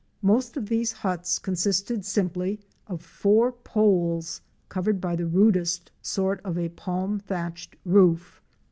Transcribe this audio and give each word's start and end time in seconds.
Most 0.23 0.57
of 0.57 0.65
these 0.67 0.91
huts 0.91 1.37
consisted 1.37 2.03
simply 2.05 2.59
of 2.87 3.03
four 3.03 3.51
poles 3.51 4.41
covered 4.67 4.99
by 4.99 5.15
the 5.15 5.27
rudest 5.27 5.91
sort 6.01 6.41
of 6.43 6.57
a 6.57 6.69
palm 6.69 7.19
thatched 7.19 7.75
roof. 7.85 8.41